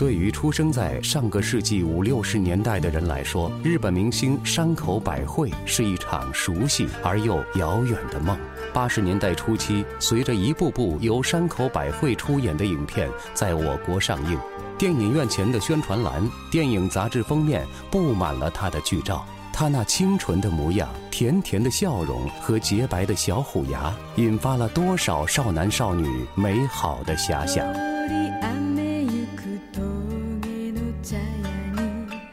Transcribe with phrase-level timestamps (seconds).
[0.00, 8.34] 对于出生在上个世纪五六十年代的人来说，日本明星山口百惠是一场熟悉而又遥远的梦。
[8.72, 14.38] 八十年代初期，随着一部部由山口百惠出演的影片在我国上映，
[14.78, 19.22] 电影院前的宣传栏、电影杂志封面布满了她的剧照。
[19.52, 27.89] 她那清纯的模样、甜甜的笑容和洁白的小虎牙，引发了多少少男少女美好的遐想。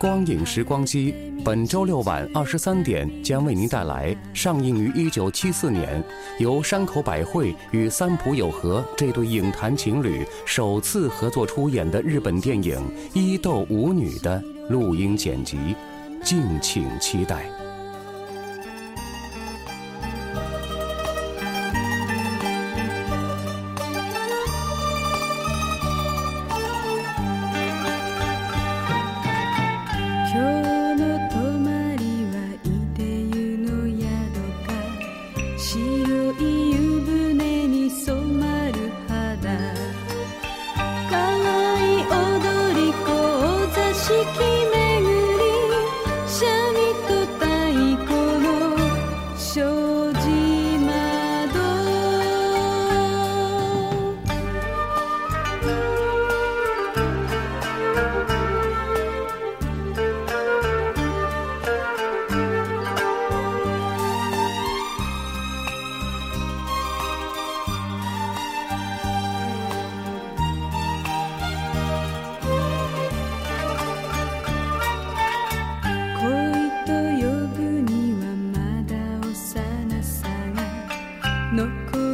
[0.00, 1.14] 光影时光机，
[1.44, 6.02] 本周六晚二十三点将为您带来上映于一九七四年，
[6.38, 12.78] 由山口百惠与三浦友和这对影坛情侣首次合作出演的日本电影
[13.12, 15.58] 《伊豆舞女》的录音剪辑，
[16.24, 17.59] 敬请期待。
[41.10, 44.40] かわいいおどる肌。
[44.44, 44.49] り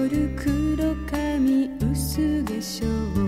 [0.08, 3.25] 夜黒髪薄化粧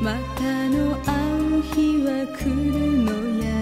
[0.00, 1.12] またの会
[1.58, 3.57] う日は来るのや